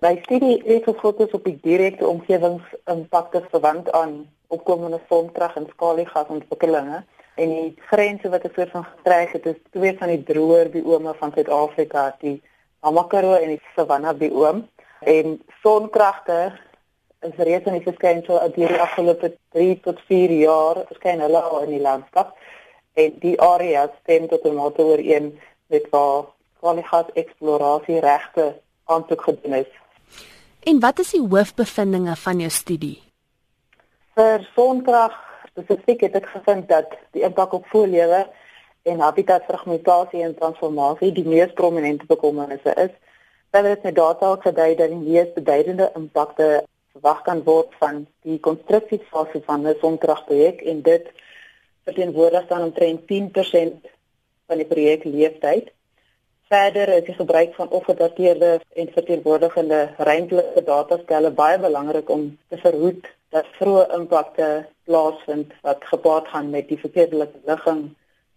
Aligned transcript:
My 0.00 0.20
studie 0.22 0.62
het 0.64 0.84
gefokus 0.84 1.30
op 1.34 1.44
die 1.44 1.58
direkte 1.62 2.06
omgewingsimpakte 2.06 3.40
verwant 3.50 3.90
aan 3.92 4.28
opkomende 4.46 5.00
sonkrag 5.08 5.56
en 5.58 5.66
skaliegasontwikkelinge 5.72 7.00
en 7.34 7.48
die 7.50 7.72
grense 7.88 8.30
wat 8.30 8.46
ek 8.46 8.54
soort 8.54 8.70
van 8.76 8.84
getrek 8.86 9.32
het 9.34 9.48
is 9.50 9.56
twee 9.74 9.96
van 9.98 10.12
die 10.12 10.20
droër 10.28 10.70
biome 10.70 11.14
van 11.18 11.34
Suid-Afrika, 11.34 12.04
die 12.22 12.36
Namakwa 12.86 13.40
en 13.40 13.56
die 13.56 13.58
Savanna 13.74 14.12
biome 14.14 14.68
en 15.16 15.34
sonkragte 15.64 16.38
is 17.26 17.42
reeds 17.50 17.66
in 17.66 17.80
die 17.80 17.86
verskynsel 17.88 18.38
uit 18.38 18.54
die 18.54 18.70
afgelope 18.70 19.32
3 19.58 19.80
tot 19.88 19.98
4 20.06 20.36
jaar 20.44 20.84
verskyn 20.92 21.26
hulle 21.26 21.42
al 21.42 21.66
in 21.66 21.74
die 21.74 21.82
landskap. 21.82 22.36
En 22.94 23.18
die 23.26 23.34
area 23.42 23.88
stem 24.04 24.30
tot 24.30 24.46
'n 24.46 24.54
mate 24.54 24.82
ooreen 24.82 25.34
met 25.66 25.90
waar 25.90 26.30
skaliegas 26.58 27.10
eksplorasie 27.14 27.98
regte 28.00 28.48
aansoek 28.84 29.22
gedoen 29.22 29.58
is. 29.64 29.70
En 30.68 30.80
wat 30.80 30.98
is 30.98 31.14
die 31.14 31.22
hoofbevindinge 31.24 32.14
van 32.20 32.40
jou 32.42 32.48
studie? 32.52 32.96
Vir 34.18 34.42
sonkrag 34.52 35.14
spesifiek 35.48 36.02
het 36.04 36.18
ek 36.18 36.26
gevind 36.28 36.66
dat 36.68 36.90
die 37.16 37.22
impak 37.24 37.54
op 37.56 37.70
voëllewe 37.72 38.18
en 38.92 39.00
habitatfragmentasie 39.00 40.20
en 40.26 40.34
transformasie 40.36 41.08
die 41.16 41.24
mees 41.24 41.54
prominente 41.56 42.04
bekommernisse 42.10 42.74
is. 42.84 42.92
Verder 43.54 43.76
het 43.78 43.86
my 43.88 43.94
data 43.96 44.34
ook 44.34 44.44
gedui 44.44 44.74
dat 44.76 44.92
die 44.92 45.00
mees 45.00 45.30
beduidende 45.38 45.88
impakte 46.02 46.50
verwag 46.92 47.24
kan 47.30 47.40
word 47.48 47.72
van 47.80 48.04
die 48.28 48.36
konstruksiefase 48.50 49.40
van 49.48 49.64
'n 49.64 49.76
sonkragprojek 49.80 50.60
en 50.60 50.82
dit 50.82 51.08
verteenwoordig 51.88 52.46
dan 52.52 52.68
omtrent 52.68 53.06
10% 53.06 53.88
van 54.46 54.56
die 54.60 54.68
projekleeftyd. 54.74 55.72
Verder 56.48 56.88
is 56.88 57.04
die 57.04 57.14
gebruik 57.14 57.54
van 57.54 57.68
opgedateerde 57.68 58.60
en 58.74 58.92
verteenwoordigende 58.92 59.78
ruimtelike 59.96 60.62
dataskelle 60.64 61.30
baie 61.30 61.58
belangrik 61.60 62.08
om 62.10 62.22
te 62.48 62.56
verhoed 62.56 63.08
dat 63.36 63.50
vroeë 63.58 63.82
impakte 63.96 64.46
plaasvind 64.88 65.52
wat 65.66 65.82
gepaard 65.90 66.30
gaan 66.32 66.48
met 66.50 66.68
die 66.68 66.78
verkeerde 66.80 67.28
ligging 67.44 67.82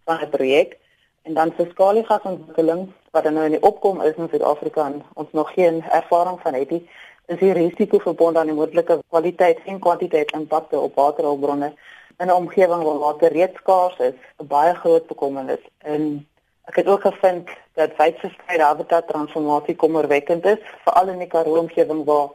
van 0.04 0.20
'n 0.20 0.28
projek. 0.28 0.76
En 1.22 1.34
dan 1.34 1.52
vir 1.56 1.70
skaliegasontwikkeling 1.70 2.92
wat 3.10 3.30
nou 3.30 3.44
in 3.44 3.56
die 3.56 3.62
opkom 3.70 4.00
is 4.00 4.16
in 4.16 4.28
Suid-Afrika 4.28 4.86
en 4.86 5.02
ons 5.14 5.32
nog 5.32 5.52
geen 5.52 5.82
ervaring 5.82 6.40
van 6.40 6.54
het 6.54 6.70
nie, 6.70 6.88
is 7.26 7.38
die 7.38 7.52
risiko 7.52 7.98
verbonde 7.98 8.38
aan 8.38 8.46
die 8.46 8.54
moontlike 8.54 8.98
kwaliteit 9.08 9.58
en 9.64 9.78
kwantiteit 9.78 10.32
impakte 10.32 10.80
op 10.80 10.94
waterhulpbronne 10.94 11.72
in 12.18 12.26
'n 12.26 12.32
omgewing 12.32 12.82
waar 12.82 12.98
water 12.98 13.32
reeds 13.32 13.56
skaars 13.56 13.96
is, 13.98 14.14
'n 14.38 14.46
baie 14.46 14.74
groot 14.74 15.06
bekommernis. 15.06 15.64
En 15.78 16.26
Ek 16.70 16.76
het 16.76 16.86
ook 16.86 17.00
gevind 17.00 17.48
dat 17.74 17.96
wydverspreide 17.98 18.62
habitat 18.62 19.08
transformasie 19.08 19.74
kommerwekkend 19.76 20.44
is, 20.46 20.60
veral 20.84 21.08
in 21.08 21.18
die 21.18 21.26
Karoo 21.26 21.58
omgewing 21.58 22.04
waar 22.06 22.28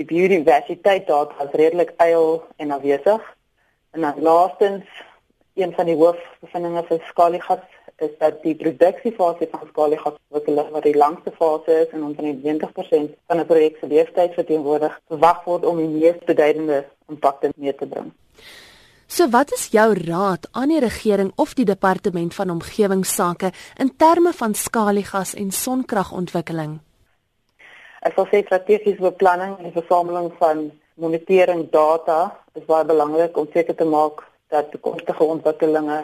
die 0.00 0.06
biodiversiteit 0.06 1.06
daar 1.06 1.30
as 1.38 1.54
redelik 1.60 1.92
eil 2.02 2.42
en 2.56 2.74
afwesig. 2.74 3.22
En 3.90 4.00
dan 4.00 4.22
laastens, 4.22 4.84
een 5.54 5.74
van 5.74 5.86
die 5.86 5.96
hoofbevindinge 5.96 6.82
vir 6.88 7.06
skaliegas 7.06 7.64
is 8.02 8.14
dat 8.18 8.42
die 8.42 8.54
produksiefase 8.54 9.48
van 9.50 9.70
skaliegas 9.70 10.18
wat 10.34 10.84
die 10.86 10.96
langste 10.96 11.32
fase 11.38 11.80
is 11.86 11.94
en 11.94 12.04
omtrent 12.10 12.42
20% 12.44 13.14
van 13.26 13.40
'n 13.40 13.46
projek 13.46 13.76
se 13.78 13.86
lewensduur 13.86 14.34
verteenwoordig, 14.34 15.00
verwag 15.08 15.44
word 15.44 15.64
om 15.64 15.76
die 15.76 15.88
mees 15.88 16.18
beduidende 16.26 16.84
impakte 17.08 17.50
mee 17.56 17.74
te 17.74 17.86
bring. 17.86 18.12
So 19.10 19.24
wat 19.32 19.52
is 19.56 19.70
jou 19.72 19.94
raad 19.96 20.48
aan 20.52 20.68
die 20.68 20.80
regering 20.84 21.30
of 21.40 21.54
die 21.56 21.64
departement 21.64 22.34
van 22.36 22.50
omgewingsake 22.50 23.48
in 23.80 23.96
terme 23.96 24.32
van 24.36 24.54
skaliegas 24.54 25.32
en 25.34 25.48
sonkragontwikkeling? 25.50 26.74
Ek 28.04 28.18
wil 28.18 28.28
sê 28.28 28.42
strategiese 28.44 29.00
beplanning 29.00 29.54
en 29.64 29.72
versameling 29.72 30.28
van 30.42 30.60
monitering 31.00 31.64
data 31.72 32.18
is 32.52 32.66
baie 32.68 32.84
belangrik 32.84 33.40
om 33.40 33.48
seker 33.54 33.78
te 33.80 33.88
maak 33.88 34.20
dat 34.52 34.68
toekomstige 34.74 35.24
ontwikkelinge 35.24 36.02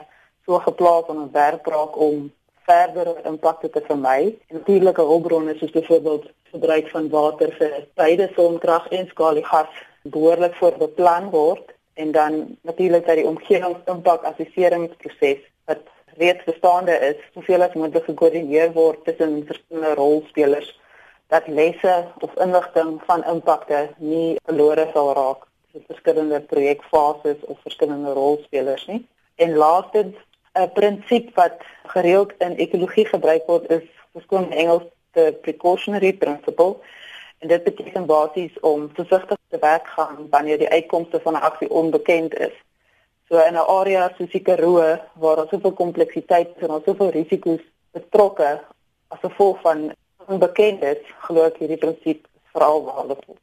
so 0.49 0.63
geplaas 0.65 1.13
en 1.13 1.21
ontwerp 1.27 1.69
raak 1.77 2.01
om 2.09 2.31
verdere 2.65 3.19
impakte 3.29 3.69
te 3.69 3.85
vermy. 3.85 4.33
Natuurlike 4.49 5.05
hulpbronne 5.13 5.59
soos 5.61 5.77
byvoorbeeld 5.77 6.33
gebruik 6.57 6.89
van 6.97 7.13
water 7.13 7.53
vir 7.61 7.79
beide 8.01 8.33
sonkrag 8.33 8.89
en 8.89 9.07
skaliegas 9.13 9.85
behoorlik 10.09 10.57
voorbeplan 10.57 11.29
word 11.37 11.74
en 11.95 12.13
dan 12.13 12.57
natuurlik 12.63 13.07
dat 13.07 13.17
die 13.17 13.27
omgewingsimpaksisseringsproses 13.27 15.39
wat 15.65 15.79
reeds 16.17 16.45
bestaande 16.45 16.99
is, 17.11 17.17
soveel 17.35 17.63
as 17.63 17.75
moontlik 17.75 18.05
gekoördineer 18.05 18.73
word 18.73 19.05
tussen 19.05 19.47
verskillende 19.47 19.95
rolspelers 19.95 20.83
dat 21.33 21.47
lesse 21.47 22.05
of 22.21 22.35
inligting 22.35 23.01
van 23.07 23.25
impakte 23.25 23.89
nie 23.97 24.37
verlore 24.45 24.87
sal 24.93 25.13
raak 25.19 25.47
vir 25.73 25.83
verskillende 25.89 26.41
projekfases 26.51 27.41
of 27.51 27.59
verskillende 27.67 28.13
rolspelers 28.13 28.87
nie. 28.87 29.03
En 29.37 29.57
laastens 29.57 30.17
'n 30.55 30.73
prinsip 30.73 31.35
wat 31.35 31.59
gereeld 31.95 32.33
in 32.39 32.57
ekologie 32.57 33.07
gebruik 33.07 33.47
word 33.47 33.71
is 33.71 33.87
verskoon 34.13 34.53
Engels 34.53 34.87
the 35.13 35.39
precautionary 35.43 36.13
principle 36.13 36.77
En 37.45 37.51
dit 37.51 37.65
beteken 37.65 38.07
basies 38.07 38.61
om 38.61 38.91
versigtig 38.95 39.39
te 39.49 39.59
werk 39.61 39.87
gaan 39.87 40.27
wanneer 40.31 40.59
die 40.59 40.69
uitkomste 40.69 41.21
van 41.21 41.33
'n 41.33 41.45
aksie 41.49 41.71
onbekend 41.71 42.39
is. 42.39 42.55
So 43.29 43.37
in 43.37 43.53
'n 43.53 43.69
area 43.79 44.13
soos 44.17 44.31
die 44.31 44.43
Karoo 44.43 44.99
waar 45.15 45.37
daar 45.37 45.49
soveel 45.49 45.73
kompleksiteit 45.73 46.57
en 46.57 46.69
daar 46.69 46.81
soveel 46.85 47.11
risiko's 47.11 47.65
betrokke 47.91 48.61
as 49.09 49.19
gevolg 49.21 49.61
van 49.61 49.93
onbekend 50.27 50.83
is, 50.83 51.03
glo 51.19 51.45
ek 51.45 51.57
hierdie 51.57 51.83
prinsip 51.85 52.27
veral 52.53 52.85
waardevol. 52.85 53.37